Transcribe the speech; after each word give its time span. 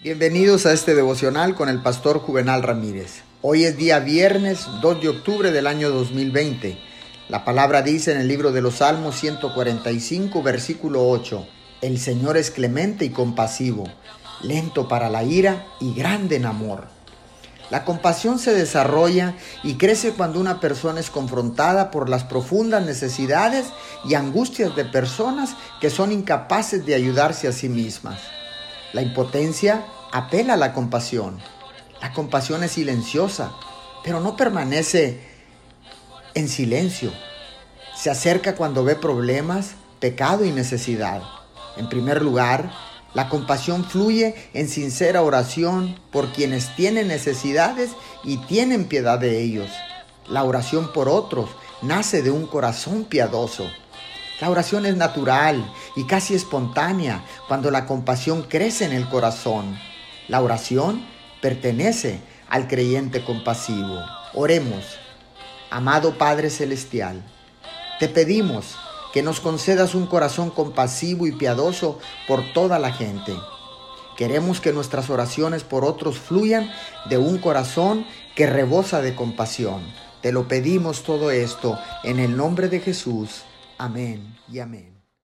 Bienvenidos 0.00 0.64
a 0.64 0.72
este 0.72 0.94
devocional 0.94 1.56
con 1.56 1.68
el 1.68 1.82
pastor 1.82 2.20
Juvenal 2.20 2.62
Ramírez. 2.62 3.24
Hoy 3.42 3.64
es 3.64 3.76
día 3.76 3.98
viernes 3.98 4.64
2 4.80 5.02
de 5.02 5.08
octubre 5.08 5.50
del 5.50 5.66
año 5.66 5.90
2020. 5.90 6.78
La 7.28 7.44
palabra 7.44 7.82
dice 7.82 8.12
en 8.12 8.20
el 8.20 8.28
libro 8.28 8.52
de 8.52 8.60
los 8.60 8.76
Salmos 8.76 9.16
145, 9.18 10.40
versículo 10.40 11.08
8, 11.08 11.48
El 11.80 11.98
Señor 11.98 12.36
es 12.36 12.52
clemente 12.52 13.06
y 13.06 13.10
compasivo, 13.10 13.88
lento 14.40 14.86
para 14.86 15.10
la 15.10 15.24
ira 15.24 15.66
y 15.80 15.92
grande 15.94 16.36
en 16.36 16.46
amor. 16.46 16.86
La 17.68 17.84
compasión 17.84 18.38
se 18.38 18.54
desarrolla 18.54 19.34
y 19.64 19.78
crece 19.78 20.12
cuando 20.12 20.38
una 20.38 20.60
persona 20.60 21.00
es 21.00 21.10
confrontada 21.10 21.90
por 21.90 22.08
las 22.08 22.22
profundas 22.22 22.86
necesidades 22.86 23.66
y 24.04 24.14
angustias 24.14 24.76
de 24.76 24.84
personas 24.84 25.56
que 25.80 25.90
son 25.90 26.12
incapaces 26.12 26.86
de 26.86 26.94
ayudarse 26.94 27.48
a 27.48 27.52
sí 27.52 27.68
mismas. 27.68 28.37
La 28.92 29.02
impotencia 29.02 29.84
apela 30.12 30.54
a 30.54 30.56
la 30.56 30.72
compasión. 30.72 31.38
La 32.00 32.12
compasión 32.12 32.64
es 32.64 32.72
silenciosa, 32.72 33.52
pero 34.02 34.20
no 34.20 34.36
permanece 34.36 35.20
en 36.34 36.48
silencio. 36.48 37.12
Se 37.94 38.10
acerca 38.10 38.54
cuando 38.54 38.84
ve 38.84 38.94
problemas, 38.94 39.72
pecado 40.00 40.44
y 40.44 40.52
necesidad. 40.52 41.22
En 41.76 41.88
primer 41.88 42.22
lugar, 42.22 42.70
la 43.14 43.28
compasión 43.28 43.84
fluye 43.84 44.34
en 44.54 44.68
sincera 44.68 45.22
oración 45.22 45.98
por 46.10 46.28
quienes 46.32 46.74
tienen 46.76 47.08
necesidades 47.08 47.90
y 48.22 48.36
tienen 48.38 48.86
piedad 48.86 49.18
de 49.18 49.42
ellos. 49.42 49.70
La 50.28 50.44
oración 50.44 50.92
por 50.92 51.08
otros 51.08 51.50
nace 51.82 52.22
de 52.22 52.30
un 52.30 52.46
corazón 52.46 53.04
piadoso. 53.04 53.68
La 54.40 54.50
oración 54.50 54.86
es 54.86 54.96
natural 54.96 55.72
y 55.98 56.04
casi 56.04 56.36
espontánea 56.36 57.24
cuando 57.48 57.72
la 57.72 57.84
compasión 57.84 58.42
crece 58.42 58.84
en 58.84 58.92
el 58.92 59.08
corazón. 59.08 59.76
La 60.28 60.40
oración 60.40 61.04
pertenece 61.42 62.20
al 62.48 62.68
creyente 62.68 63.24
compasivo. 63.24 63.98
Oremos. 64.32 64.96
Amado 65.70 66.16
Padre 66.16 66.50
Celestial, 66.50 67.24
te 67.98 68.06
pedimos 68.06 68.76
que 69.12 69.24
nos 69.24 69.40
concedas 69.40 69.96
un 69.96 70.06
corazón 70.06 70.50
compasivo 70.50 71.26
y 71.26 71.32
piadoso 71.32 71.98
por 72.28 72.52
toda 72.52 72.78
la 72.78 72.92
gente. 72.92 73.34
Queremos 74.16 74.60
que 74.60 74.72
nuestras 74.72 75.10
oraciones 75.10 75.64
por 75.64 75.84
otros 75.84 76.16
fluyan 76.16 76.70
de 77.10 77.18
un 77.18 77.38
corazón 77.38 78.06
que 78.36 78.46
rebosa 78.46 79.02
de 79.02 79.16
compasión. 79.16 79.82
Te 80.22 80.30
lo 80.30 80.46
pedimos 80.46 81.02
todo 81.02 81.32
esto 81.32 81.76
en 82.04 82.20
el 82.20 82.36
nombre 82.36 82.68
de 82.68 82.78
Jesús. 82.78 83.42
Amén 83.78 84.36
y 84.48 84.60
amén. 84.60 84.97